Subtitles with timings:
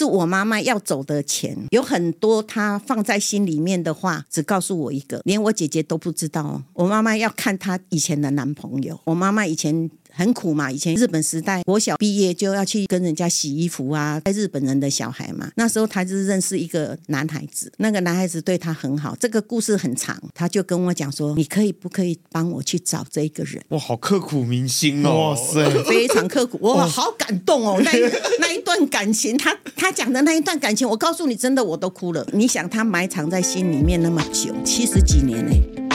[0.00, 6.62] 是我妈妈要走的钱，有很多她放在心里面的话，只告诉我一个，连我姐姐都不知道。
[6.72, 9.90] 我妈妈要看她以前的男朋友，我妈妈以前。
[10.12, 15.50] 很苦嘛，以前日本时代，国小毕业就要去跟人家洗衣服啊，带日本人的小孩嘛。
[15.56, 19.16] 那时候他就认识一个男孩子，那个男孩子对他很好。
[19.20, 25.30] 这个故事很长，他就跟我讲说：“你可以不可以帮我去找这个人？”哇，好刻骨铭心哦！
[25.30, 27.80] 哇塞，非常刻苦， 我好感动哦。
[27.84, 28.02] 那一
[28.38, 32.26] 那一段感情，他他讲的那一段感情，我告诉你，真的我都哭了。
[32.32, 35.89] 你想，他埋藏在心里面那么久，七十几年呢。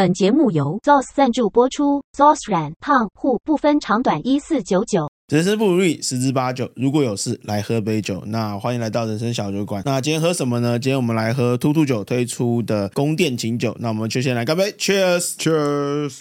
[0.00, 5.10] 本节目由 ZOS 赞助播出，ZOS 软胖护不分长短，一四九九。
[5.30, 6.70] 人生不如意，十之八九。
[6.74, 8.22] 如果有事，来喝杯酒。
[8.24, 9.82] 那欢迎来到人生小酒馆。
[9.84, 10.78] 那今天喝什么呢？
[10.78, 13.76] 今天我们来喝兔兔酒推出的宫殿琴酒。
[13.78, 16.14] 那我们就先来干杯，Cheers，Cheers。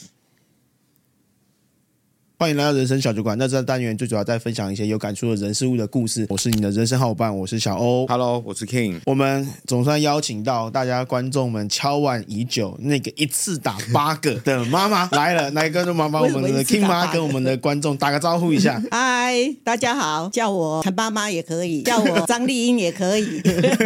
[2.41, 3.37] 欢迎来到人生小酒馆。
[3.37, 6.25] 那这个单元最主要在分享一些有感触的人事物的故事。
[6.29, 8.07] 我是你的人生好伙伴，我是小欧。
[8.07, 9.01] Hello，我是 King。
[9.05, 15.51] 我们总算邀请到大家观众们敲碗已久那个一次打八个的妈妈 来了。
[15.51, 18.81] 来跟着妈妈，我们的 King 妈跟我们的观众打个招呼一下。
[18.89, 23.41] 嗨，大家好，叫我陈妈妈也可以，叫我张丽英也可以。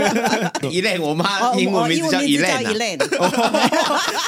[0.69, 2.53] 一类，我妈英文名字叫一类。
[2.61, 2.95] 一类，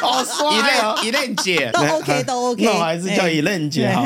[0.02, 1.00] 好帅啊！
[1.04, 2.64] 一类姐都 OK，都 OK。
[2.64, 4.04] 那我还是叫一类姐好。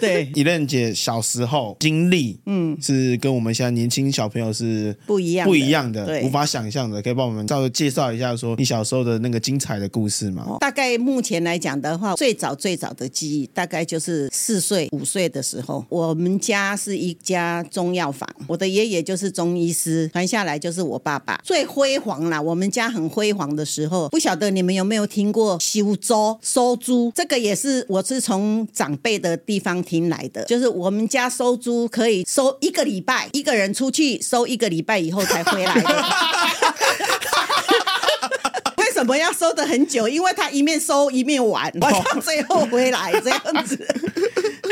[0.00, 7.00] 对，以任姐小时候经历，嗯，是跟我们现在年轻小朋友是不一样，不一样的，对，无法想象的。
[7.00, 10.56] 可以帮我们稍微介绍一下，说你小时候的那个精彩的故事吗？
[10.60, 22.40] 大概目前来讲的话，最早最早的记忆，大概就是四岁五岁的时候，我们家是一家中药房，我的爷爷就是中医师，传下来就是我爸爸最辉煌啦。
[22.40, 27.10] 我们家很辉煌的时候，不晓得你们有没有听过修粥收租？
[27.14, 29.29] 这个也是我是从长辈的。
[29.30, 36.04] 的地方听来的，就是我们家收租可以收一个礼拜，一个人出去收一个礼拜以后才回来的。
[39.10, 40.08] 为什么要收的很久？
[40.08, 43.76] 因为他一面收一面玩，玩到最后回来这样子。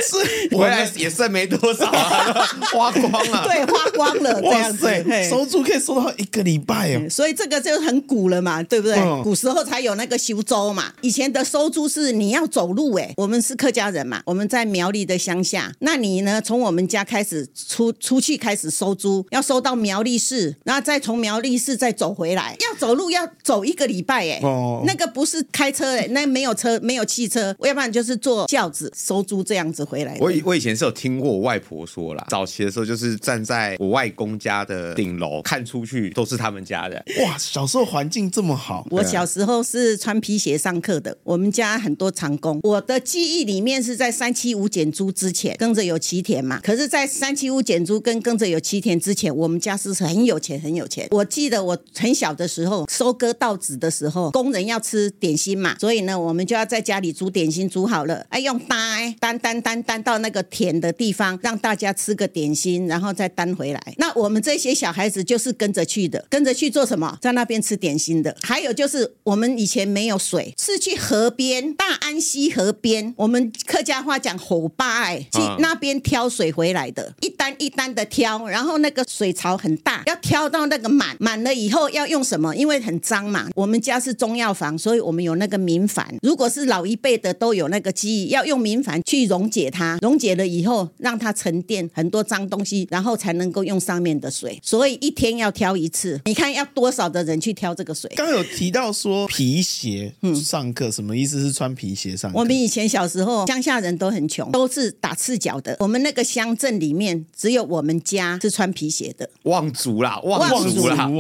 [0.01, 2.33] 是回来也剩没多少啊，
[2.73, 3.45] 花光了。
[3.45, 5.29] 对，花光了这样子。
[5.29, 8.97] 收租可以收到一个礼拜哦，所以这个就很古了嘛，对不对？
[9.01, 10.93] 哦、古时候才有那个修租嘛。
[11.01, 15.73] 以前的收租是你要走路哎，我们是客家人嘛，我们在苗栗的乡下。
[15.81, 16.41] 那你呢？
[16.41, 24.28] 从我们家开始出出去开始收租，要收到苗栗市，然后再从苗栗市再走回来，要走路要走一个礼拜哎。
[24.43, 24.83] 哦。
[24.87, 29.83] 那个不是开车哎，那没有车，没有汽车，要不然就是坐轿子收租这样子。
[29.83, 37.03] 回来，我以我以前是有听过我外婆说啦，早期的时候就是站在我外公家的顶楼看出去都是他们家的。
[37.25, 38.87] 哇，小时候环境这么好。
[38.91, 42.61] 我小时候是穿皮鞋上课的，我们家很多长工。
[42.65, 46.61] 我的记忆里面是在三七五减租之前，跟着有七田嘛。
[46.63, 51.07] 可是，在三七五减租跟跟着有七田之前，我们家是很有钱，很有钱。
[51.13, 59.79] 我记得我很小的时候，收割稻子的时候，工人要吃点心嘛，所以呢，我们就要在家里煮点心，煮好了，哎，用担担担担。
[59.89, 63.95] 担到那个田的地方，让大家吃个点心，然后再担回来。
[63.97, 67.17] 那我们这些小孩子就是跟着去的，跟着去做什么？
[67.23, 68.37] 在那边吃点心的。
[68.43, 82.55] 还有就是我们以前没有水，是去河边大安溪河边，我们客家话讲吼巴哎，去那边挑水回来的，一担一担的挑，然后那个水槽很大，要挑到那个满满了以后要用什么？
[82.55, 83.49] 因为很脏嘛。
[83.55, 86.05] 我们家是中药房，所以我们有那个明矾。
[86.23, 89.71] 如果是老一辈的都有那个记忆，要用明矾去溶解。
[89.71, 94.59] 它溶解了以后，让它沉淀很多脏东西，然后才能够用上面的水。
[94.63, 98.11] 所以一天要挑一次，你看要多少的人去挑这个水？
[98.17, 102.39] 刚刚有提到说皮鞋上课，什么意思是穿皮鞋上课？
[102.39, 105.77] 我们以前小时候乡下人都很穷，都是打赤脚的。
[105.81, 109.29] 我们那个乡镇里面只有我们家是穿皮鞋的。
[109.45, 111.11] 望族啦，望族啦，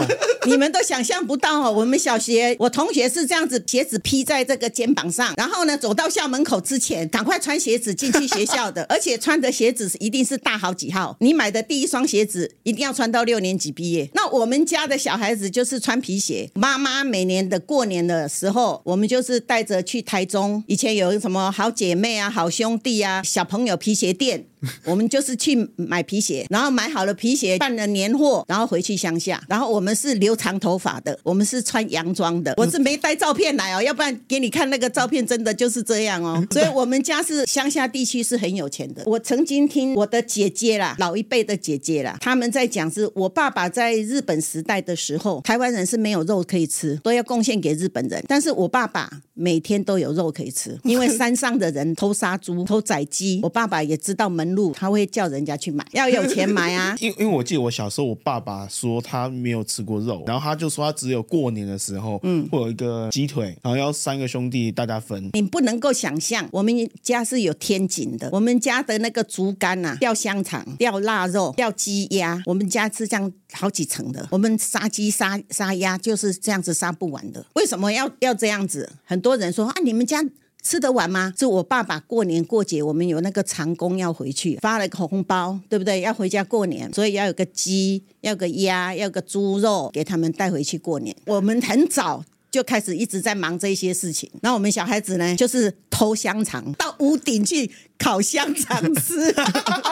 [0.47, 1.72] 你们都想象不到哦。
[1.72, 11.16] 我们小学，我同学是这样子，鞋子披在这个肩膀上，然后呢走到校门口之前，赶快穿鞋子进去学校的， 而且穿的鞋子一定是大好几号。
[11.19, 14.09] 你买的第一双鞋子一定要穿到六年级毕业。
[14.15, 16.48] 那我们家的小孩子就是穿皮鞋。
[16.54, 20.63] 妈妈每年的过年的时候，我们就是带着去台中。
[20.69, 24.47] 以前有什么好姐妹啊、好兄弟啊、小朋友皮鞋店。
[24.83, 29.41] 我们就是去买皮鞋，然后买好了皮鞋，办了年货，然后回去乡下。
[29.48, 32.53] 然后我们是留长头发的，我们是穿洋装的。
[32.57, 36.44] 我是没带照片来哦，要不然给你看那个照片，真的就是这样哦。
[36.50, 39.03] 所以我们家是乡下地区区是很有钱的。
[39.04, 48.24] 我曾经听我的姐姐啦，老一辈的姐姐啦，他们在讲，是我爸爸在日本时代的时候，台湾人是没有肉可以吃，都要贡献给日本人。
[48.26, 56.97] 但是我爸爸每天都有肉可以吃， 因为山上的人偷杀猪、 偷宰鸡，我爸爸也知道门路，他会叫人家去买，要有钱买啊。
[57.00, 65.31] 因因为我记得我小时候，我爸爸说他没有吃过肉，然后他就说他只有过年的时候，嗯，会有一个鸡腿，然后要三个兄弟大家分。
[65.33, 74.27] 你不能够想象，我们家是有天井的，我们家的那个竹竿呐，吊香肠、吊腊肉、吊鸡鸭，我们家是这样好几层的。
[74.31, 77.45] 我们杀鸡杀杀鸭就是这样子杀不完的。
[77.55, 78.91] 为什么要要这样子？
[79.04, 80.25] 很多人说啊，你们家
[80.63, 81.33] 吃得完吗？
[81.39, 86.01] 是我爸爸过年过节，我们有那个长工要回去，发了个红包，对不对？
[86.01, 91.15] 要回家过年，所以要有个鸡，要个鸭，要个猪肉给他们带回去过年。
[91.27, 92.25] 我们很早。
[92.59, 99.33] 就开始一直在忙这些事情，那我们小孩子呢，就是偷香肠，到屋顶去烤香肠吃。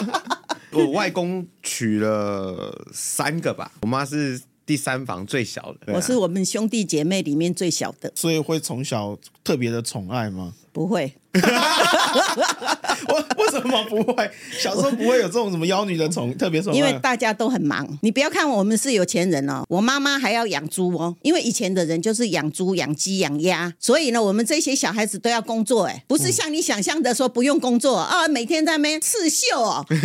[0.74, 10.52] 我外公娶了三个吧，我妈是第三房最小的， 我是我们兄弟姐妹里面最小的，所以会从小特别的宠爱吗？
[10.72, 11.14] 不会。
[13.08, 14.30] 我为什么不会？
[14.58, 16.74] 小时候不会有这种什么妖女的宠 特别宠？
[16.74, 17.86] 因为大家都很忙。
[18.02, 21.14] 你不要看我们是有钱人哦，我妈妈还要养猪哦。
[21.22, 25.84] 因为以前的人就是养猪、养鸡、养鸭，所以呢，我们这些小孩子都要工作。
[25.84, 29.84] 哎，不是像你想象的说不用工作啊，每天在那边刺绣哦。
[29.90, 29.96] 什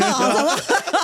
[0.44, 0.58] 么？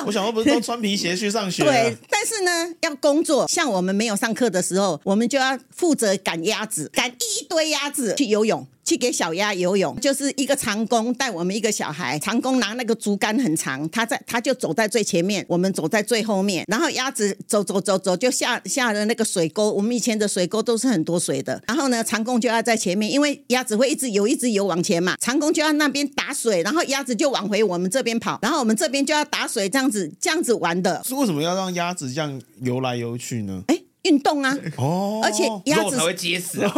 [0.06, 1.64] 我小时候不是都穿皮鞋去上学？
[1.64, 3.48] 对，但是呢，要工作。
[3.48, 8.66] 像我们没有上课的时候，我们就要负责赶鸭子，赶一堆鸭子去游泳。
[8.88, 31.04] 去给小鸭游泳，就是一个长工带我们一个小孩，长工拿那个竹竿很长，他在他就走在最前面，我们走在最后面，然后鸭子走走走走就下下了那个水沟，我们以前的水沟都是很多水的，然后呢，长工就要在前面，因为鸭子会一直游一直游往前嘛，长工就要那边打水，然后鸭子就往回我们这边跑，然后我们这边就要打水，这样子这样子玩的。
[31.06, 33.62] 是为什么要让鸭子这样游来游去呢？
[33.68, 33.78] 哎。
[34.04, 36.60] 运动啊，哦，而且鸭子才会结实。
[36.64, 36.70] 鸭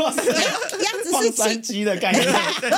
[1.11, 2.25] 子是三鸡的概念，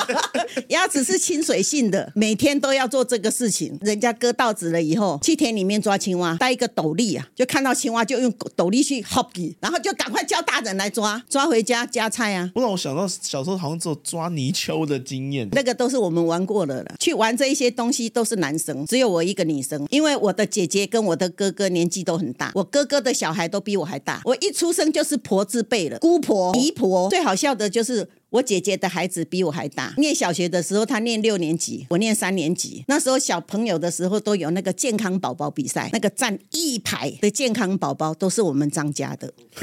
[0.70, 3.78] 鸭子是亲水性的，每天都要做这个事情。
[3.82, 12.52] 人家割稻子了以后，去田里面抓青蛙，带一个斗笠啊，就看到青蛙就用斗笠去 hop，然后就赶快叫大人来抓，抓回家夹菜啊。
[12.54, 16.96] 不然我想到小时候好像只有抓泥鳅的经验，那个都是我们玩过的了。
[17.00, 24.38] 去玩这一些东西都是男生，只有我一个女生，因为我的姐姐跟我的哥哥年纪都很大，我哥哥的小孩都比我还大，我。
[24.42, 27.08] 一出生就是婆字辈了，姑婆、姨婆。
[27.12, 32.82] 最好笑的就是我姐姐的孩子比我还大，念小学的时候，她念六年级，我念三年级。
[32.88, 39.34] 那时候小朋友的时候都有那个健康宝宝比赛，那个站一排的健康宝宝都是我们张家的。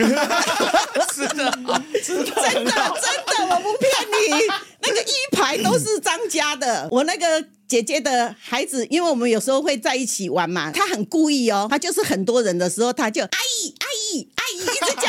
[1.15, 1.51] 是的，
[2.05, 2.71] 真的，真的，
[3.41, 4.45] 我不骗你，
[4.83, 6.87] 那个一排都是张家的。
[6.91, 13.78] 我那个姐姐的孩子，因为我们有时候会在一起玩嘛，他很故意哦，他就是很多人的时候，他就阿姨，阿姨，阿姨一直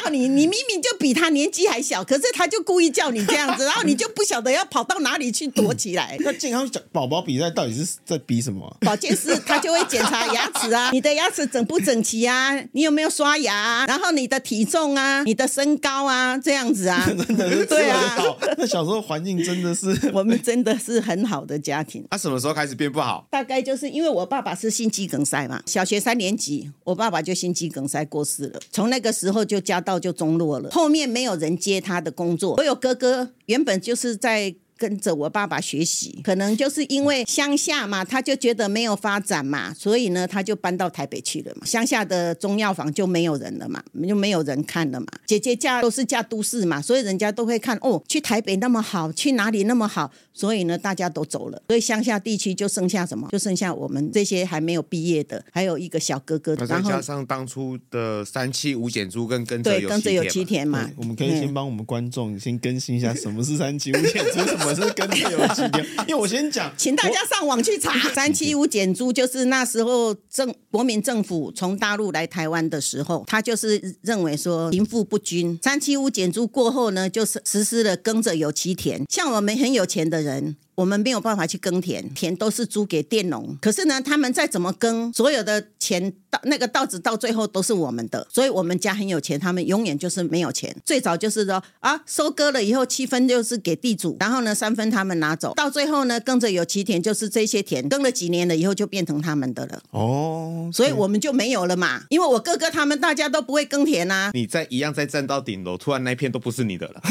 [0.10, 6.18] 叫你，你明明就比他年纪还小，可是他就故意叫你这样子，然后你就不晓得要跑到哪里去躲起来。
[6.22, 8.78] 那健康宝宝比赛到底是在比什么？
[8.82, 18.18] 保健师他就会检查牙齿啊，你的牙齿整不整齐啊，你有没有刷牙啊，然后你的体重啊，你的身高啊，这样子啊， 真的是对啊。
[18.58, 22.04] 那小时候环境真的是， 我们真的是很好的家庭。
[22.10, 23.28] 他什么时候开始变不好？
[23.30, 28.60] 大概就是因为我爸爸是心肌梗塞嘛，小学三年级，我爸爸就心肌梗塞过世了。
[28.72, 32.56] 从那个时候就家道就中落了，后面没有人接他的工作。
[32.58, 34.56] 我有哥哥，原本就是在。
[34.80, 41.66] 跟着我爸爸学习，可能就是因为乡下嘛，他就觉得没有发展嘛，所以呢，他就搬到台北去了嘛。
[41.66, 45.08] 乡下的中药房就没有人了嘛，就没有人看了嘛。
[45.26, 51.62] 姐姐嫁都是嫁都市嘛，所以人家都会看哦，去台北那么好，去哪里那么好，所以呢，大家都走了。
[51.68, 53.28] 所以乡下地区就剩下什么？
[53.34, 56.56] 就剩下我们这些还没有毕业的，还有一个小哥哥。
[56.56, 60.90] 然后加上当初的三七五减租跟跟着对跟着有七田嘛。
[60.96, 64.69] 我们可以先帮我们观众先更新一下什么是三七五减租 什么。
[64.70, 80.56] 我是跟着有其田， 因为我先讲，请大家上网去查三七五减租，就是那时候政国民政府从大陆来台湾的时候，他就是认为说贫富不均，三七五减租过后呢，就是实施了耕者有其田，像我们很有钱的人。
[80.80, 83.58] 我们没有办法去耕田，田都是租给佃农。
[83.62, 88.26] 可是呢，他们再怎么耕，所有的钱到那个稻子到最后都是我们的。
[88.32, 90.74] 所以我们家很有钱，他们永远就是没有钱。
[90.86, 95.54] 最早就是说啊，收割了以后七分就是给地主，然后呢三分他们拿走。
[95.56, 99.82] 到最后呢，耕着有其田，就是这些田耕了几年了以后就变成他们的了。
[99.92, 102.04] 哦，所以我们就没有了嘛。
[102.08, 104.32] 因为我哥哥他们大家都不会耕田呐、啊。
[104.34, 107.02] 你在一样在站到顶楼，突然那片都不是你的了。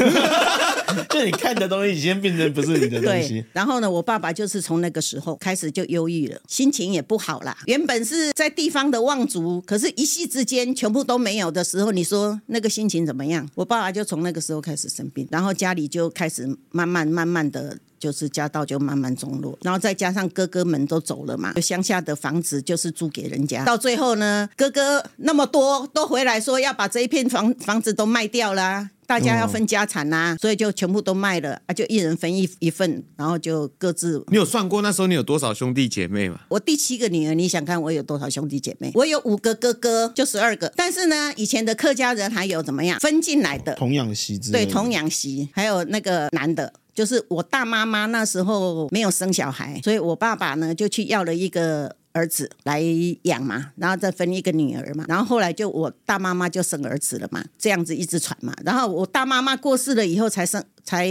[1.11, 3.45] 就你看的东西已经变成不是你的东西。
[3.59, 7.59] 然后呢，我爸爸就是从那个时候开始就忧郁了，心情也不好啦。
[7.67, 13.45] 原本是在地方的望族，可是一夕之间全部都没有的时候，你说那个心情怎么样？
[13.57, 17.77] 我爸爸就从那个时候开始生病，然后家里就开始慢慢慢慢的。
[17.99, 23.65] 就是家道就慢慢中落，然后再加上哥哥们都走了嘛，乡下的房子就是租给人家。
[23.65, 34.23] 到最后呢，哥哥那么多都回来说要把这一片房房子都卖掉啦，大家要分家产啦，所以就全部都卖了啊，就一人分一一份，然后就各自。
[34.29, 36.41] 你有算过那时候你有多少兄弟姐妹吗？
[36.49, 38.91] 我第七个女儿，你想看我有多少兄弟姐妹？
[38.95, 40.73] 我有五个哥哥，就十二个。
[40.77, 44.39] 但是呢，以前的客家人还有怎么样分进来的童养媳。
[44.53, 46.73] 对，童养媳，还有那个男的。
[46.99, 52.83] 就是我大妈妈那时候没有生小孩，所以我爸爸呢就去要了一个儿子来
[53.23, 61.09] 养嘛，然后再分一个女儿嘛，然后后来就我大妈妈就生儿子了嘛，这样子一直传嘛，然后我大妈妈过世了以后才生才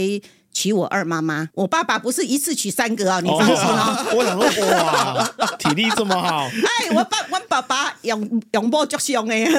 [0.52, 4.06] 娶我二妈妈，我爸爸不是一次娶三个啊，你放心哦。
[4.14, 4.44] 我想说
[4.76, 9.46] 哇，体力这么好， 哎，我爸我爸爸养养波足凶哎。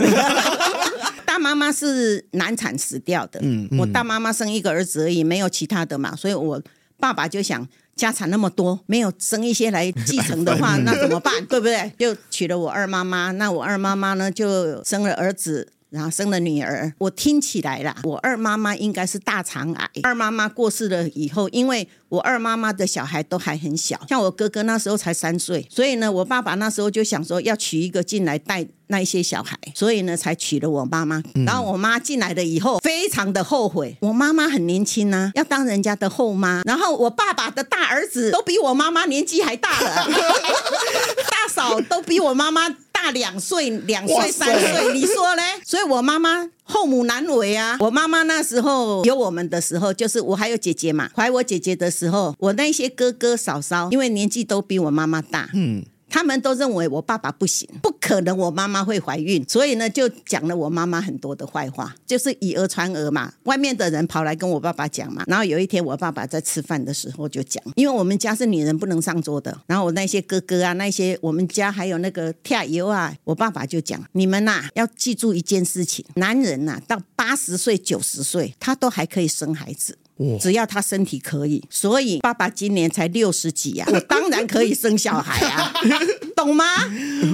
[1.49, 6.61] 大妈妈是难产死掉的，嗯，嗯，我大妈妈生一个儿子而已，没有其他的嘛，所以我
[6.99, 11.33] 爸爸就想家产那么多，没有生一些来继承的话， 那怎么办？
[11.47, 11.91] 对不对？
[11.97, 15.69] 就娶了我二妈妈，那我二妈妈呢就生了儿子。
[15.89, 19.89] 然后生了女儿，我听起来啦，我二妈妈应该是大肠癌。
[20.03, 31.23] 二妈妈过世了以后，因为我二妈妈的小孩都还很小，像我哥哥那时候才三岁，所以呢，我爸爸那时候就想说要娶一个进来带那一些小孩，所以呢，才娶了我妈妈。
[31.45, 36.61] 然后我妈进来了以后，非常的后悔，我妈妈很年轻呢、啊，要当人家的后妈。
[36.65, 40.05] 然后我爸爸的大儿子都比我妈妈年纪还大了，
[41.31, 42.75] 大嫂都比我妈妈。
[43.01, 45.41] 大两岁，两岁三岁， 你说呢？
[45.65, 47.77] 所以我妈妈后母难为啊。
[47.79, 55.83] 我妈妈那时候有我们的时候，就是我还有姐姐嘛，怀我姐姐的时候，我那些哥哥嫂嫂，因为年纪都比我妈妈大，嗯。
[56.09, 63.31] 他们都认为我爸爸不行，不可能我妈妈会怀孕，所以呢就讲了我妈妈很多的坏话，就是以讹传讹嘛。
[63.43, 79.97] 外面的人跑来跟我爸爸讲嘛，然后有一天我爸爸在吃饭的时候就讲，因为我们家是女人不能上桌的，然后我那些哥哥啊，那些我们家还有那个跳油啊，我爸爸就讲，你们呐、要记住一件事情，男人呐、到八十岁九十岁，他都还可以生孩子。
[80.39, 85.73] 只要他身体可以，所以爸爸今年才六十几呀、啊，我当然可以生小孩啊，
[86.35, 86.65] 懂吗？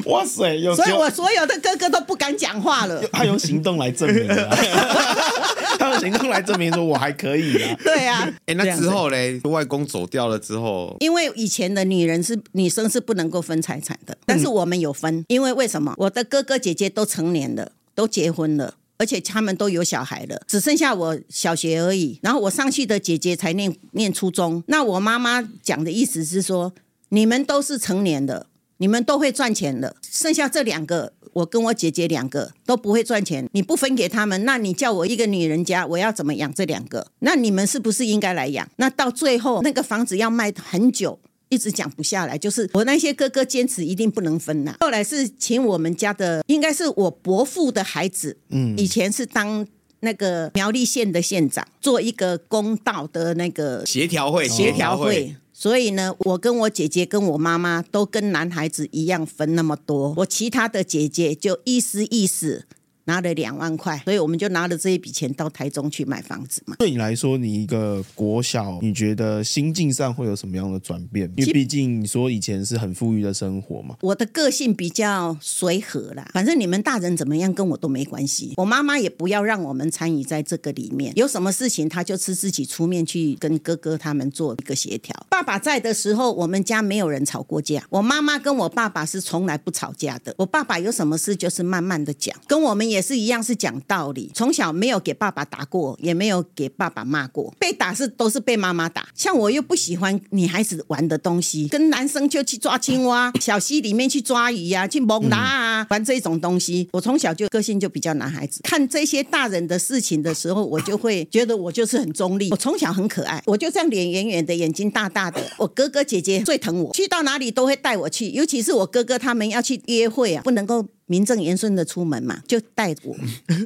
[0.05, 3.01] 哇塞，有所以我所有的哥哥都不敢讲话了。
[3.11, 4.49] 他用行动来证明了，
[5.79, 7.75] 他用行动来证明说我还可以啊。
[7.83, 15.93] 对啊，哎、欸，那之后嘞，外公走掉了之后，因为以前的女人是女生是不能够分财产的，但是我们有分，因为为什么？
[15.97, 18.75] 我的哥哥姐姐都成年了，都结婚了。
[18.97, 22.19] 而且他们都有小孩了，只剩下我小学而已。
[22.21, 24.63] 然后我上去的姐姐才念念初中。
[24.67, 26.73] 那我妈妈讲的意思是说，
[27.09, 28.47] 你们都是成年的，
[28.77, 29.95] 你们都会赚钱的。
[30.01, 37.07] 剩下这两个，我跟我姐姐两个都不会赚钱，你不分给他们，那你叫我一个女人家，我要怎么养这两个？
[37.19, 38.67] 那你们是不是应该来养？
[38.77, 41.19] 那到最后那个房子要卖很久。
[41.49, 44.77] 一直讲不下来，就是我那些哥哥坚持一定不能分呐、啊。
[44.79, 49.65] 后来是请我们家的，应该是我伯父的孩子，嗯，以前是当
[49.99, 55.35] 那个苗栗县的县长，做一个公道的那个协调会，协调会。
[55.53, 62.65] 所以呢，我跟我姐姐跟我妈妈都跟男孩子一样分那么多，我其他的姐姐就意思意思。
[63.05, 66.75] 拿了两万块，所以我们就拿了这一笔钱到台中去买房子嘛。
[66.79, 71.31] 对你来说，你一个国小，你觉得心境上会有什么样的转变？
[71.37, 73.95] 因为毕竟你说以前是很富裕的生活嘛。
[74.01, 78.53] 我的个性比较随和啦，反正你们大人怎么样跟我都没关系。
[78.57, 85.15] 我妈妈也不要让我们参与在这个里面，有什么事情她就是自己出面去跟哥哥他们做一个协调。
[85.29, 87.85] 爸爸在的时候，我们家没有人吵过架。
[87.91, 90.33] 我妈妈跟我爸爸是从来不吵架的。
[90.39, 92.94] 我爸爸有什么事就是慢慢的讲，跟我们也。
[92.95, 94.31] 也是一样，是讲道理。
[94.33, 97.53] 从小没有给爸爸打过，也没有给爸爸骂过。
[97.59, 99.09] 被打是都是被妈妈打。
[99.13, 106.87] 像我又不喜欢女孩子玩的东西，跟男生就去抓青蛙，小溪里面去抓鱼呀、啊，去猛拉啊，玩这种东西。
[106.93, 108.61] 我从小就个性就比较男孩子。
[108.63, 112.49] 看这些大人的事情的时候，我就会觉得我就是很中立。
[112.51, 115.41] 我从小很可爱，我就这样脸圆圆的，眼睛大大的。
[115.57, 120.87] 我哥哥姐姐最疼我，去到哪里都会带我去，尤其是我哥哥他们要去约会啊，不能够。
[121.07, 123.15] 名正言顺的出门嘛，就带我，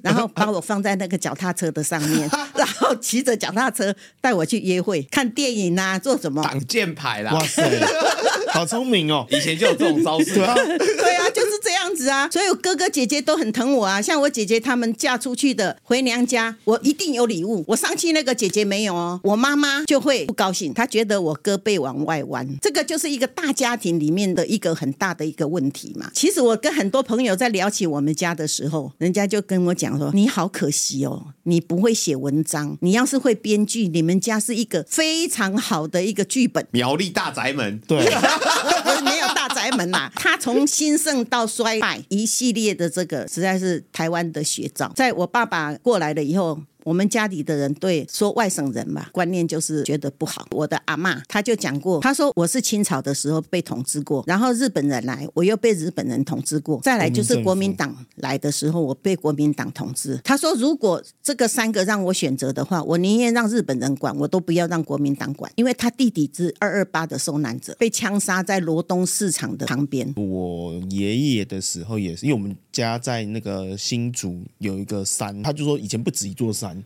[0.03, 2.29] 然后把我放在那个脚踏车的上面，
[2.73, 6.41] 后骑着脚踏车带我去约会、看电影啊，做什么？
[6.43, 7.33] 挡箭牌啦！
[7.33, 7.63] 哇塞，
[8.51, 9.25] 好聪明哦！
[9.29, 10.33] 以前就有这种招式。
[10.35, 12.29] 对啊，对啊，就是这样子啊。
[12.29, 14.01] 所以我哥哥姐姐都很疼我啊。
[14.01, 17.63] 像我姐姐他们嫁出去的回娘家，我一定有礼物。
[17.67, 22.47] 我上去那个姐姐没有哦，我妈妈就会不高兴，她觉得我胳背往外弯。
[22.61, 26.09] 这个就是一个大家庭里面的一个很大的一个问题嘛。
[26.13, 32.58] 其实我跟很多朋友在聊起我们家的时候，人家就跟我讲说：“你好可惜哦，你不会写文章。
[32.81, 37.97] 你要是会编剧，你们家是一个非常好的一个剧本。”苗栗大宅门，对，
[39.03, 40.11] 没有大宅门呐、啊。
[40.15, 44.91] 他从兴盛到衰败一系列的这个，实在是台湾的写照。
[44.95, 46.59] 在我爸爸过来了以后。
[46.83, 50.47] 我们家里的人对说外省人吧，观念就是觉得不好。
[50.51, 60.19] 我的阿嬷他就讲过，他说我是清朝的时候被统治过，然后日本人来，我又被日本人统治过，再来就是国民党来的时候，我被国民党统治。
[60.23, 70.13] 他说如果这个三个让我选择的话，我宁愿让日本人管，我都不要让国民党管，因为他弟弟是二二八的受难者，被枪杀在罗东市场的旁边。
[70.15, 76.78] 我爷爷的时候也是，因为我们家在那个新竹有一个山，他就说以前不止一座山。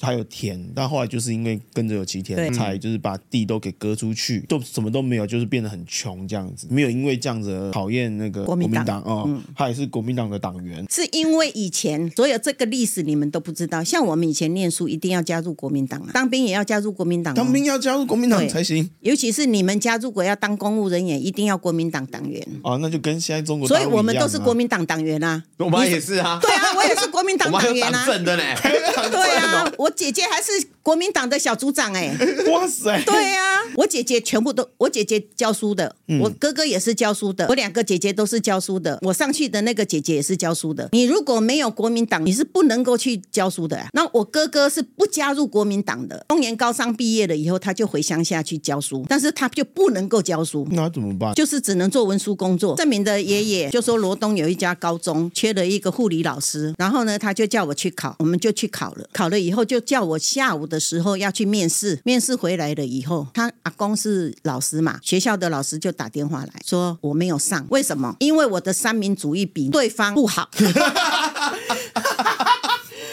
[0.00, 6.66] 还有田，但后来就是因为跟着有其田，才就是把地都给割出去，都什么都没有，就是变得很穷这样子。
[6.70, 10.84] 没有因为这样子讨厌那个国民党哦，嗯、他也是国民党的党员。
[10.88, 18.88] 是因为以前所有这个历史你们都不知道，像我们以前念书一定要加入国民党啊，当兵也要加入国民党，当兵要加入国民党才行。
[19.00, 22.46] 尤其是你们家如果要当公务人员，一定要国民党党员。
[22.62, 25.42] 哦，那就跟现在中国，所以我们都是国民党党员啊。
[25.58, 26.38] 我妈也是啊。
[26.40, 28.04] 对啊，我也是国民党党员啊。
[28.06, 28.42] 正的呢。
[29.10, 30.52] 对啊，我姐姐还是。
[30.90, 32.12] 国民党的小组长哎，
[32.50, 33.00] 哇塞！
[33.06, 40.88] 对呀、啊，我姐姐全部都，我姐姐教书的，嗯、我哥哥也是教书的，我两个姐姐都是教书的，我上去的那个姐姐也是教书的。
[40.90, 43.86] 你如果没有国民党，你是不能够去教书的、啊。
[43.92, 51.32] 那我哥哥是不加入国民党的，中年高商毕业了以后，他就回乡下去教书，但是他就不能够教书，那怎么办？
[51.34, 52.74] 就是只能做文书工作。
[52.74, 68.16] 证明的爷爷就说罗东有一家高中缺了一个护理老师，然后呢，他就叫我去考，我们就去考了，考了以后就叫我下午的时候要去面试，面试回来了以后，他阿公是老师嘛，学校的老师就打电话来说我没有上，为什么？
[68.18, 70.50] 因为我的三民主义比对方不好。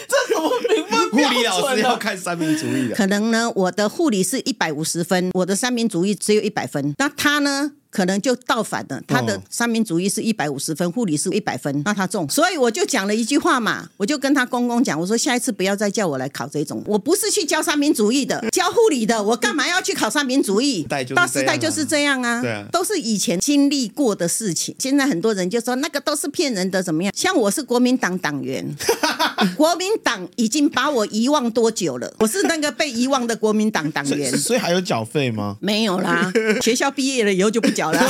[0.08, 1.10] 这怎么评分？
[1.10, 7.72] 护理老师要看三民主义的，可能呢，我的护理是一百五十分，我的三民主义只有一百分，那他呢？
[7.90, 20.86] 可能就倒反了，他的三民主义是一百五十分，护理是一百分，那他中，所以我就讲了一句话嘛，我就跟他公公讲，我说下一次不要再叫我来考这种，我不是去教三民主义的，教护理的，我干嘛要去考三民主义？
[21.14, 27.12] 大时代就是这样啊，对啊，都是以前经历过的事情，现在很多人就说那个都是骗人的，怎么样？
[27.16, 28.66] 像我是国民党党员，
[29.56, 32.12] 国民党已经把我遗忘多久了？
[32.18, 35.56] 我是那个被遗忘的国民党党员，所以还有缴费吗？
[35.60, 37.77] 没有啦， 学校毕业了以后就不。
[37.78, 38.00] 缴了，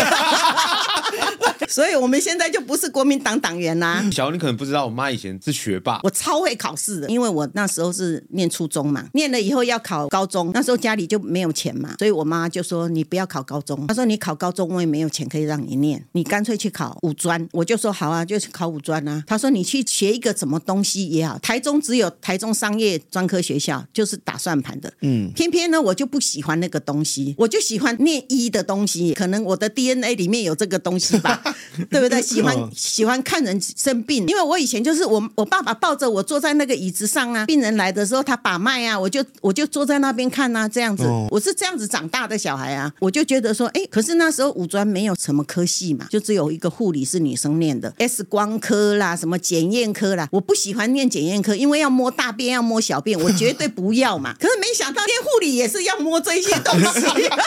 [1.78, 4.04] 所以我们现在就不是国民党党员啦。
[4.10, 17.48] 小，你可能不知道，我妈以前是学霸，我超会考试的，因为我那时候是念初中嘛，念了以后要考高中，那时候家里就没有钱嘛，所以我妈就说你不要考高中，她说你考高中我也没有钱可以让你念，你干脆去考五专。
[17.52, 19.22] 我就说好啊，就去考五专啊。
[19.24, 29.56] 她说你去学一个什么东西也好，台中只有台中商业专科学校，就是打算盘的，嗯，偏偏呢我就不喜欢那个东西，我就喜欢念医的东西，可能我。
[29.58, 31.42] 的 DNA 里面有这个东西吧，
[31.90, 32.20] 对不对？
[32.22, 54.34] 喜欢喜欢看人生病，因为我以前就是我我爸爸抱着我坐在那个椅子上啊，病人来的时候他把脉啊，我就我就坐在那边看啊，这样子，我是这样子长大的小孩啊，我就觉得说，哎，可是那时候五专没有什么科系嘛，就只有一个护理是女生念的，X 光科啦，什么检验科啦，我不喜欢念检验科，因为要摸大便要摸小便，我绝对不要嘛。
[54.40, 57.06] 可是没想到念护理也是要摸这些东西。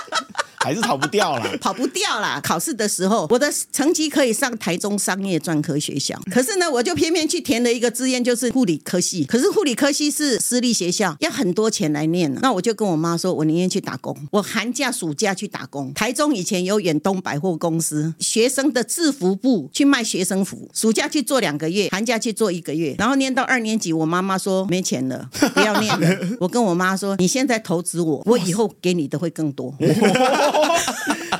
[0.63, 2.39] 还是逃不掉了，跑不掉了。
[2.41, 9.23] 考试的时候，我的成绩可以上台中商业专科学校，可是呢，我就偏偏去填了一个志愿，就是护理科系。
[9.23, 12.31] 可是护理科系是私立学校，要很多钱来念。
[12.41, 14.15] 那我就跟我妈说，我宁愿去打工。
[14.31, 15.93] 我寒假、暑假去打工。
[15.93, 22.93] 台中以前有远东百货公司，学生的制服部去卖学生服，暑假去做两个月，寒假去做一个月。
[22.97, 26.19] 然后念到二年级，我妈妈说没钱了，不要念了。
[26.41, 29.73] 我跟我妈说，你现在投资我，我以后给你的会更多。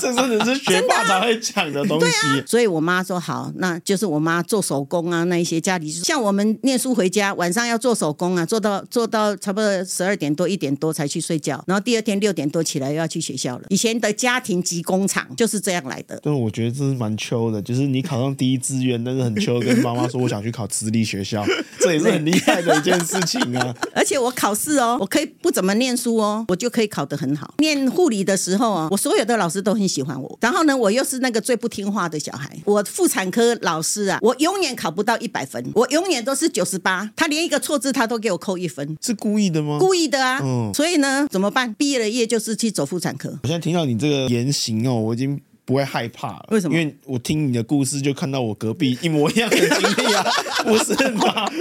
[0.02, 2.44] 这真的是学霸才会讲的东西。
[2.48, 13.66] 所以我妈说好，那就是我妈做手工啊，那一些家里像我们念书回家，晚上要做手工啊，做到做到差不多十二点多一点多才去睡觉，然后第二天六点多起来又要去学校了。
[13.70, 16.20] 以前的家庭及工厂就是这样来的。
[16.22, 21.46] 对，我觉得这是蛮秋的，就是你考上第一志愿，但是很秋，跟妈妈说我想去考私立学校，
[21.80, 23.74] 这也是很厉害的一件事情啊。
[23.94, 27.54] 而且我考试哦，我可以不怎么念书哦，我就可以考得很好。
[27.60, 30.38] 念护理的时候啊，我所有的老师都很喜欢我。
[30.42, 32.50] 然后呢，我又是那个最不听话的小孩。
[32.66, 37.12] 我妇产科老师啊，我永远考不到一百分，我永远都是九十八。
[37.16, 39.78] 他连一个错字他都给我扣一分，是故意的吗？
[39.80, 40.40] 故意的啊。
[40.42, 40.72] 嗯。
[40.74, 41.74] 所以呢，怎么办？
[41.74, 43.30] 毕业了业就是去走妇产科。
[43.44, 46.46] 我现在听到你这个言行哦，我已经不会害怕了。
[46.52, 46.78] 为什么？
[46.78, 50.24] 因为我听你的故事，就看到我隔壁一模一样的经历啊，
[50.64, 51.52] 不是吗？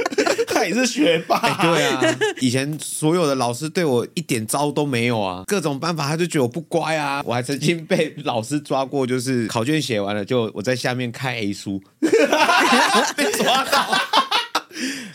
[0.52, 11.80] 他也是学霸，对啊，以前所有的老师对我一点招都没有啊，各种办法他就觉得我不乖啊，我还曾经被老师抓过，就是考卷写完了，就我在下面看 A 书，
[13.16, 13.96] 被抓到。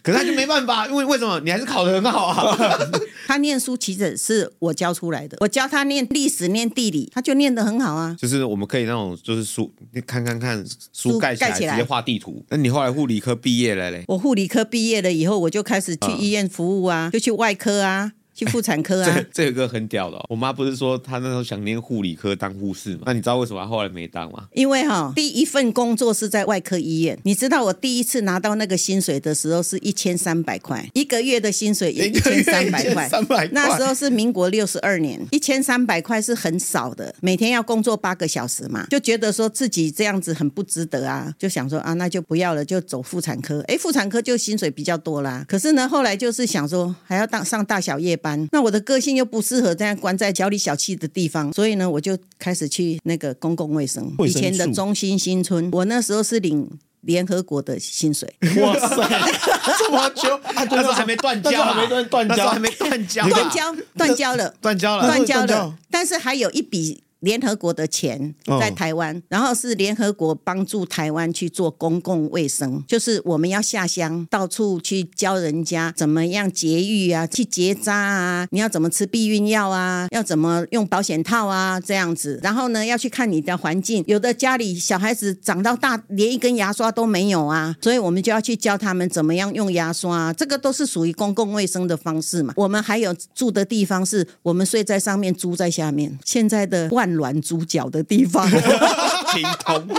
[0.06, 1.39] 可是他就没办法，因为为什么？
[1.39, 2.56] 你还是考得很好啊。
[3.26, 8.15] 他念书其实是我教出来的，我教他念历史、念地理，他就念得很好啊。
[8.20, 10.63] 就是我们可以那种，就是书，你看看看
[10.94, 12.46] 书盖起来，直接画地图。
[12.50, 14.04] 那你后来护理科毕业了嘞？
[14.08, 18.12] 我护理科毕业了以后，我就开始去医院服务啊，就去外科啊。
[18.36, 20.26] 去妇产科啊， 这这个很屌的哦。
[20.30, 23.04] 我妈不是说她那时候想念护理科当护士吗？
[23.06, 24.45] 那你知道为什么她后来没当吗？
[24.52, 27.17] 因为哈，第一份工作是在外科医院。
[27.24, 33.08] 你知道我第一次拿到那个薪水的时候是一千三百块，一个月的薪水也一千三百块。
[33.08, 33.50] 三百块。
[33.54, 43.63] 那时候是民国六十二年，一千三百块是很少的，每天要工作八个小时嘛，就觉得说自己这样子很不值得啊，就想说啊，那就不要了，就走妇产科。
[43.67, 45.45] 哎，妇产科就薪水比较多啦。
[45.48, 49.16] 可是呢，后来就是想说还要当上大小夜班，那我的个性。
[49.16, 54.14] 又不适合这样关在小里小气的地方，所以呢，我就开始去那个公共卫生。
[54.26, 58.28] 以前的中心新村，我那时候是领联合国的薪水。
[58.58, 59.08] 哇塞，
[59.80, 65.78] 这么久，那时候还没断交，还没断断交，还没断交，断交，断交了，断交了，断交了。
[65.90, 67.05] 但是还有一笔。
[67.26, 82.40] 联合国的钱在台湾，然后是联合国帮助台湾去做公共卫生，就是我们要下乡到处去教人家怎么样节育啊，去结扎啊，你要怎么吃避孕药啊，要怎么用保险套啊，这样子。
[82.44, 92.54] 然后呢，要去看你的环境，有的家里小孩子长到大连一根牙刷都没有啊，所以我们就要去教他们怎么样用牙刷啊，这个都是属于公共卫生的方式嘛。
[92.56, 96.20] 我们还有住的地方是我们睡在上面，租在下面。
[96.24, 97.14] 现在的万。
[97.15, 98.47] 软猪脚的地方，
[99.34, 99.88] 听通。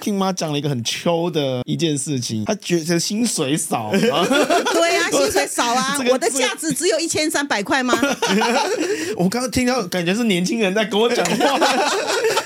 [0.00, 3.90] 听妈讲了一个很秋的一件事情，她觉得薪水少。
[3.92, 7.94] 对啊，薪水少啊，这个、我的价值只有一千三百块吗？
[9.18, 11.58] 我刚刚听到，感觉是年轻人在跟我讲话。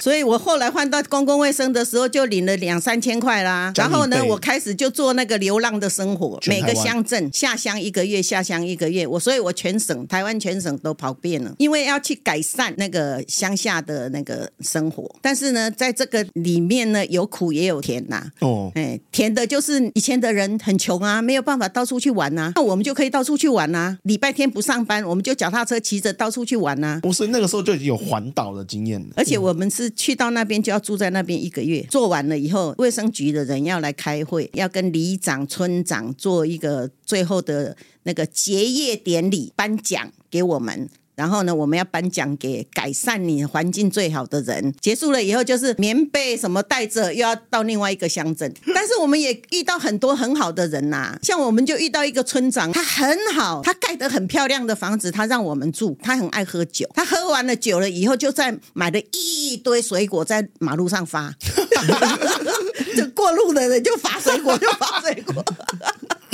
[0.05, 3.73] 所以我后来换到公共卫生的时候，就领了两三千块啦。
[3.75, 9.07] 然后呢，我开始就做那个流浪的生活，每个乡镇下乡一个月，下乡一个月。
[9.07, 15.11] 我所以，我全省台湾全省都跑遍了，因为要去改善那个乡下的那个生活。
[15.23, 17.55] 但是呢，在这个里面呢，有苦。
[17.55, 23.97] 也有甜呐，哦，哎，甜的就是以前的人很穷啊，没有办法到处去玩呐，那我们就可以到处去玩呐。
[24.03, 26.99] 礼拜天不上班，我们就脚踏车骑着到处去玩呐。
[27.01, 40.89] 不是那个时候就已经有环岛的经验了，而且我们是去到那边就要住在那边一个月，做完了以后，卫生局的人要来开会，要跟里长、村长做一个最后的那个结业典礼，颁奖给我们。
[41.15, 44.75] 然后呢，我们要颁奖给改善你环境最好的人。
[44.81, 48.53] 结束了以后，就是棉被什么带着，又要到另外一个乡镇。
[48.75, 55.97] 但是我们也遇到很多很好的人呐、啊，像我们就遇到一个村长，他很好，他盖得很漂亮的房子，他让我们住。
[56.03, 61.33] 他很爱喝酒，他喝完了酒了以后，就在买了一堆水果在马路上发，
[62.97, 65.45] 就过路的人就发水果，就发水果。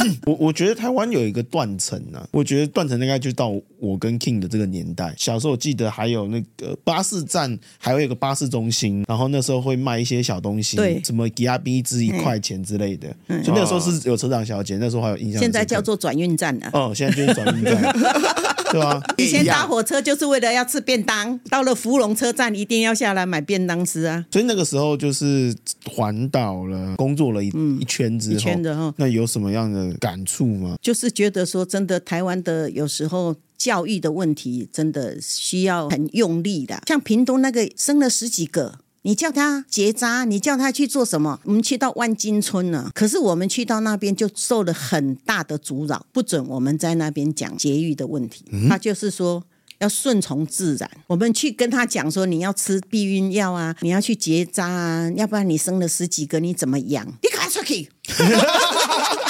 [0.26, 5.14] 我我觉得台湾有一个断层啊，我觉得断层应该就到我跟 King 的这个年代。
[5.16, 13.08] 小时候我记得还有那个巴士站，还有一个巴士中心，然后那时候会卖一些小东西，对，什么吉亚币一支一块钱之类的。
[13.28, 15.40] 嗯、所以那时候是有车长小姐，那时候还有印象。
[15.40, 16.70] 现在叫做转运站了。
[16.72, 17.80] 哦，现在就是转运站。
[18.72, 24.24] 对啊， 以前搭火车就是为了要吃便当，到了芙蓉车站一定要下来买便当吃啊。
[24.30, 25.54] 所以那个时候就是
[25.86, 28.94] 环岛了，工作了一、嗯、一圈之后，一圈的哈。
[28.96, 30.76] 那有什么样的感触吗？
[30.80, 36.82] 就是觉得说，真的台湾的有时候教育的问题，真的需要很用力的。
[36.86, 38.78] 像屏东那个生了十几个。
[39.02, 41.40] 你叫他结扎，你叫他去做什么？
[41.44, 48.44] 我们去到万金村了，可是我们去到那边就受了很大的阻扰，不准我们在那边讲节育的问题。
[48.68, 49.42] 他就是说，
[49.78, 50.90] 要顺从自然。
[51.06, 57.06] 我们去跟他讲说，你要吃避孕药啊，你要去结扎啊，要不然你生了十几个，你怎么养？
[57.22, 57.88] 你赶快出去！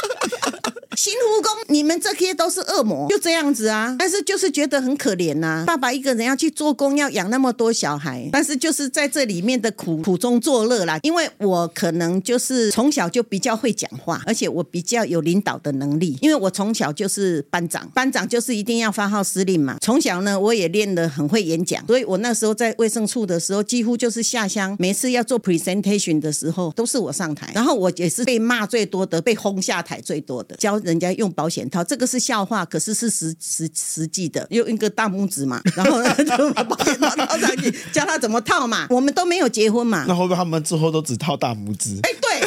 [1.03, 3.97] 新蜈蚣，你们这些都是恶魔，就这样子啊。
[3.99, 10.99] 但是就是觉得很可怜呐、爸爸一个人要去做工，要养那么多小孩，但是就是在这里面的苦苦中作乐啦。
[11.03, 19.79] 因为我可能就是从小就比较会讲话，而且我比较有领导的能力，因为我从小就是班长，班长就是一定要发号施令嘛。
[19.81, 38.87] 从小呢，我也练得很会演讲，所以我那时候在卫生处的时候，几乎就是下乡，每次要做 presentation 的时候，都是我上台，然后我也是被骂最多的，被轰下台最多的，教人家用保险套，这个是笑话，可是是实实实际的，用一个大拇指嘛， 然后呢就把保险套套上去，教他怎么套嘛。
[38.91, 41.99] 我们都没有结婚嘛，那会不会他们之后都只套大拇指？
[42.03, 42.41] 哎，对。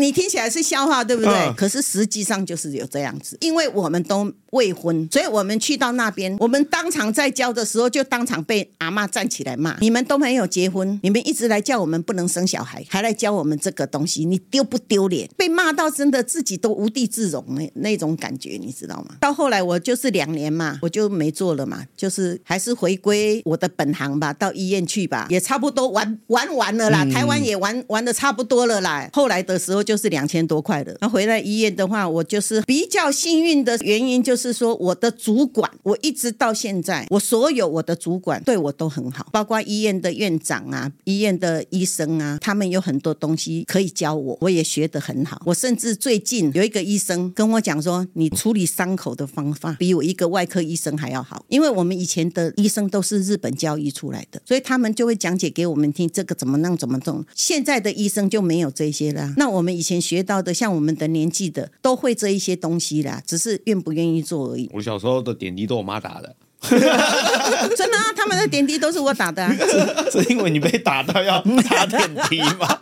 [0.00, 1.32] 你听起来是笑话，对不对？
[1.32, 15.28] 嗯、可是实际上就是有这样子，因为我们都未婚，所以我们去到那边，我们当场在教的时候，就当场被阿嬷站起来骂：你们都没有结婚，你们一直来叫我们不能生小孩，还来教我们这个东西，你丢不丢脸？
[15.36, 19.16] 被骂到真的自己都无地自容那那种感觉，你知道吗？
[19.20, 29.08] 到后来我就是两年嘛，我就没做了嘛，就是还是回归我的本行吧，到医院去吧，也差不多玩玩完了啦，台湾也玩玩的差不多了啦。
[29.12, 29.80] 后来的时候。
[29.89, 30.96] 就就是两千多块的。
[31.00, 45.42] 那回来医院的话，我就是比较幸运的原因，就是说我的主管，我一直到现在，我所有我的主管对我都很好，包括医院的院长啊、医院的医生啊，他们有很多东西可以教我，我也学得很好。
[45.44, 57.24] 我甚至最近有一个医生跟我讲说，你处理伤口的方法比我一个外科医生还要好，因为我们以前的医生都是日本教育出来的，所以他们就会讲解给我们听，这个怎么弄怎么弄。
[57.34, 59.69] 现在的医生就没有这些了，那我们。
[59.74, 64.68] 以前学到的，像我们的年纪的，都会这一些东西啦，只是愿不愿意做而已。
[64.72, 66.34] 我小时候的点滴都我妈打的，
[66.68, 69.54] 真的啊，他们的点滴都是我打的啊。
[70.10, 72.78] 是因为你被打到要 打点滴吗？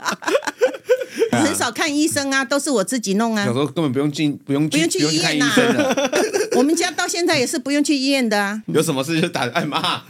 [1.31, 3.45] 很少看医生啊，都是我自己弄啊。
[3.45, 5.53] 小时候根本不用进，不用不用去医院呐。
[6.59, 8.61] 我们家到现在也是不用去医院的啊。
[8.67, 10.03] 有什么事就打，哎妈，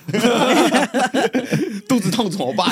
[1.86, 2.66] 肚子痛怎么办？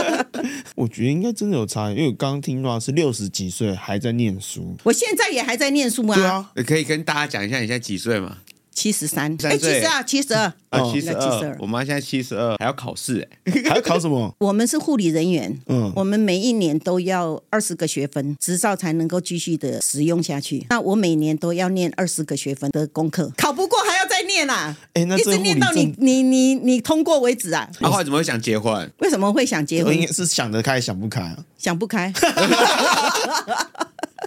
[0.76, 4.76] 我觉得应该真的有差，因为我刚刚听到是六十几岁还在念书。
[4.84, 6.14] 我现在也还在念书啊。
[6.14, 8.36] 对啊，可以跟大家讲一下你现在几岁吗？
[8.76, 14.32] 七十三，哎，七十二，七十二，啊，七十二，我妈现在七十二，还要考试，哎， 还要考什么？
[14.38, 20.66] 我们是护理人员，嗯，我们每一年都要二十个学分执照才能够继续的使用下去。
[20.68, 27.66] 那我每年都要念二十个学分的功课，考不过还要再念啊，哎，那一直念到你你你你通过为止啊。
[27.80, 28.92] 那后来怎么会想结婚？
[28.98, 29.94] 为什么会想结婚？
[29.96, 31.38] 应该是想得开，想不开啊？
[31.56, 32.12] 想不开。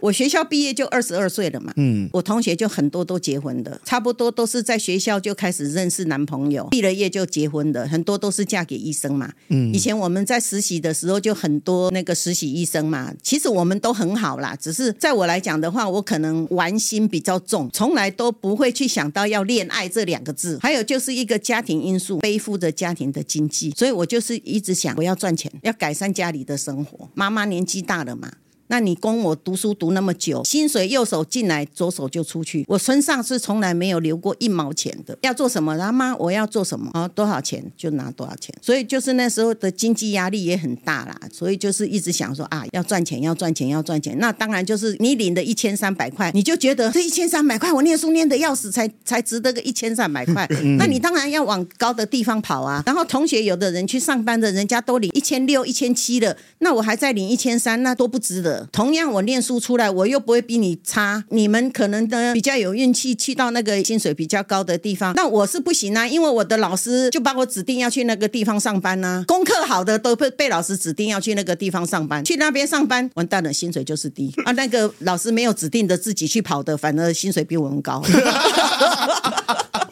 [0.02, 9.32] 我学校毕业就二十二岁了嘛，嗯，我同学就很多都结婚的，差不多都是在学校就开始认识男朋友，毕了业就结婚的，很多都是嫁给医生嘛。
[9.50, 27.10] 嗯，以前我们在实习的时候就很多那个实习医生嘛，其实我们都很好啦，只是在我来讲的话，我可能玩心比较重，从来都不会去想到要恋爱这两个字，还有就是一个家庭因素，背负着家庭的经济，所以我就是一直想我要赚钱，要改善家里的生活。
[27.14, 28.32] 妈妈年纪大了嘛。
[28.70, 35.18] 那你供我读书读那么久，薪水右手进来，左手就出去，我身上是从来没有留过一毛钱的。
[35.22, 35.76] 要做什么？
[35.76, 36.92] 他妈，我要做什么？
[36.94, 38.54] 啊，多少钱就拿多少钱。
[38.62, 44.16] 所以就是那时候的经济压力也很大啦，所以就是一直想说啊，要赚钱，要赚钱，要赚钱。
[44.20, 50.48] 那当然就是你领的一千三百块，你就觉得这一千三百块我念书念的要死，才才值得个一千三百块。
[50.78, 52.84] 那你当然要往高的地方跑啊。
[52.86, 58.59] 然后同学有的人去上班的，人家都领一千六、一千七了，那我还在领一千三，那多不值得。
[58.72, 61.24] 同样，我念书出来，我又不会比你差。
[61.30, 65.14] 你们可能呢比较有运气，去到那个薪水比较高的地方。
[65.16, 69.24] 那我是不行啊，因为我的老师就把我指定要去那个地方上班啊。
[69.28, 74.52] 功课好的都被被老师指定要去那个地方上班，去那边上班，完蛋了，薪水就是低 啊。
[74.54, 78.04] 那个老师没有指定的自己去跑的，反而薪水比我们高。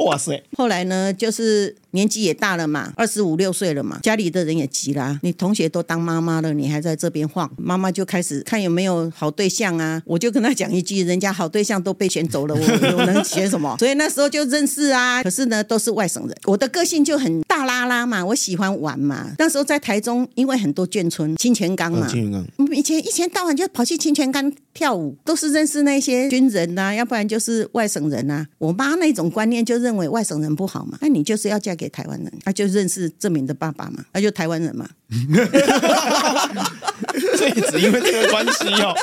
[0.06, 0.42] 哇塞！
[0.56, 5.20] 后来呢，就是年纪也大了嘛，二十五六岁了嘛，家里的人也急啦。
[5.24, 10.00] 你同学都当妈妈了，你还在这边晃，妈妈就开始看有没有好对象啊。
[10.06, 12.62] 我就跟他讲一句，人家好对象都被选走了，我
[13.00, 13.76] 我能选什么？
[13.80, 15.24] 所以那时候就认识啊。
[15.24, 16.38] 可是呢，都是外省人。
[16.46, 19.34] 我的个性就很大拉拉嘛，我喜欢玩嘛。
[19.40, 28.48] 那时候在台中，因为很多眷村，清泉岗嘛，清泉岗，以前一天到晚就跑去清泉岗跳舞，都是认识那些军人呐、啊，要不然就是外省人呐、啊。
[28.60, 34.88] 我妈那种观念就认为外省人不好嘛，那你就是要嫁给台湾人，那就认识郑明的爸爸嘛，那就台湾人嘛。
[37.38, 38.94] 所以只因为这个关系哦。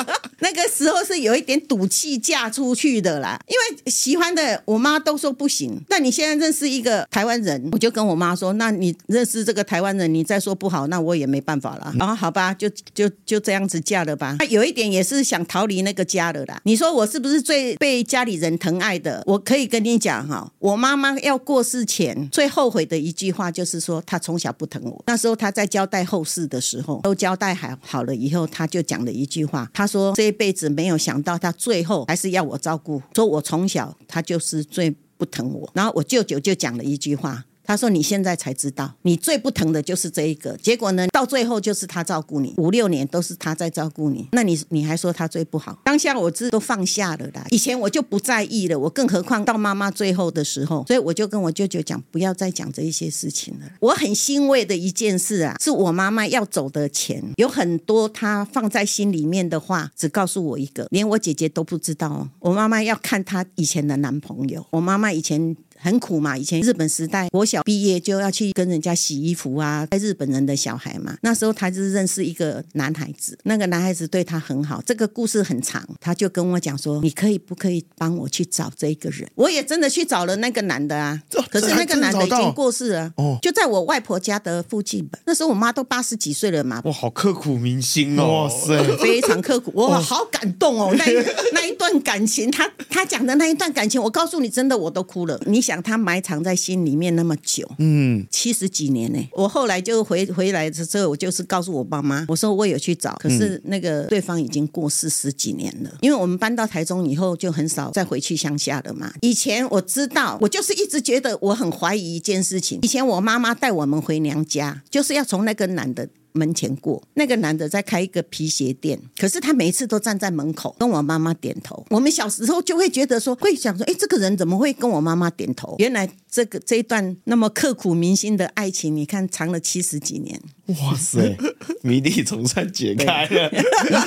[0.45, 5.81] 那个时候是有一点赌气嫁出去的啦，因为喜欢的我妈都说不行。
[5.89, 11.95] 但你现在认识一个台湾人，我就跟我妈说，那你认识这个台湾人，你再说不好，那我也没办法了。
[11.99, 14.37] 然后好吧，就就就这样子嫁了吧。
[14.51, 16.61] 有一点也是想逃离那个家的啦。
[16.65, 19.23] 你说我是不是最被家里人疼爱的？
[19.27, 25.03] 我可以跟你讲哈，我妈妈要过世前最后悔的一句话就是说，她从小不疼我。
[25.07, 33.01] 那时候她在交代后事的时候，都交代好好了以后，她就讲了一句话，她说这一辈子没有想到，他最后还是要我照顾。
[33.15, 35.71] 说我从小他就是最不疼我。
[35.73, 37.43] 然后我舅舅就讲了一句话。
[37.65, 40.57] 他说：“你现在才知道，你最不疼的就是这一个。
[40.59, 44.29] 结果呢，到最后就是他照顾你，五六年都是他在照顾你。
[44.33, 45.79] 那你你还说他最不好？
[45.85, 47.47] 当下我这都放下了啦。
[47.51, 53.67] 以前我就不在意了，我更何况到妈妈最后的时候，所以我就跟我舅舅讲，不要再讲这一些事情了。
[53.81, 62.29] 我很欣慰的一件事啊，是我妈妈要走的钱，有很多她放在心里面的话，只告诉我一个，连我姐姐都不知道哦。
[62.41, 71.17] 我妈妈要看她以前的男朋友，我妈妈以前。”很苦嘛，以前日本时代，国小毕业就要去跟人家洗衣服啊，带日本人的小孩嘛。
[71.23, 74.83] 那时候他就认识一个男孩子，那个男孩子对他很好。
[74.87, 85.19] 这个故事很长，他就跟我讲说：“你可以不可以帮我去找这一个人？”我也真的去找了那个男的啊，可是那个男的已经过世了，哦，就在我外婆家的附近吧。
[85.27, 90.95] 那时候我妈都八十几岁了嘛，哇，好刻骨铭心哦，哇塞，非常刻骨，我好感动哦。
[90.97, 91.05] 那
[91.53, 95.41] 那一段感情，他他讲的那一段感情，我告诉你，真的我都哭了。
[95.47, 95.85] 你想。
[95.85, 99.19] 他埋藏在心里面那么久，嗯，七十几年呢。
[99.33, 105.91] 我后来就回回来的时候，我就是告诉我爸妈，我说我有去找，可是那个对方已经过世十几年了。
[106.01, 109.13] 因为我们搬到台中以后，就很少再回去乡下了嘛。
[109.21, 112.79] 以前我知道，我就是一直觉得我很怀疑一件事情。
[112.81, 116.09] 以前我妈妈带我们回娘家，就是要从那个男的。
[116.35, 121.87] 门前过，那个男的在开一个皮鞋店，可是他每一次都站在门口跟我妈妈点头。
[121.91, 125.77] 我们小时候就会觉得说，会想说，哎，这个人怎么会跟我妈妈点头？
[125.79, 130.41] 原来这个这一段那么刻骨铭心的爱情，你看长了七十几年。
[130.67, 131.37] 哇塞，
[131.83, 133.51] 谜底总算解开了，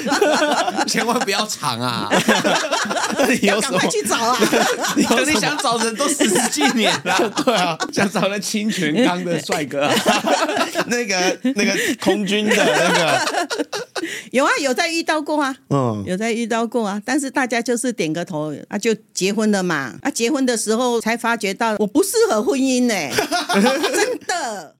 [0.89, 2.09] 千万不要藏啊！
[3.29, 4.35] 你要赶快去找啊！
[4.97, 9.87] 你可你想找人都四十几年了，对啊，想找那清泉岗的帅哥，
[10.87, 13.47] 那个那个空军的那个，
[14.31, 22.95] 有啊，有在遇到过啊，嗯，有在遇到过啊，但是大家就是点个头啊，就结婚了嘛，啊，结婚的时候才发觉到我不适合婚姻呢，
[23.93, 24.73] 真的。